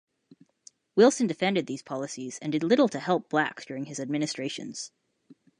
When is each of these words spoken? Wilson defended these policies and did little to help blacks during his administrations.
Wilson 0.95 1.27
defended 1.27 1.67
these 1.67 1.83
policies 1.83 2.39
and 2.41 2.51
did 2.53 2.63
little 2.63 2.89
to 2.89 2.99
help 2.99 3.29
blacks 3.29 3.65
during 3.67 3.85
his 3.85 3.99
administrations. 3.99 4.91